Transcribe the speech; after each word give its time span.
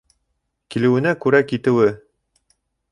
Килеүенә 0.75 1.13
күрә 1.27 1.43
китеүе. 1.53 1.95